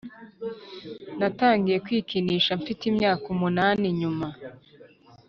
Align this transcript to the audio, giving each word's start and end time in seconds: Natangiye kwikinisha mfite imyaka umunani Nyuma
Natangiye 1.19 1.77
kwikinisha 1.85 2.51
mfite 2.61 2.81
imyaka 2.91 3.25
umunani 3.33 3.85
Nyuma 3.99 4.27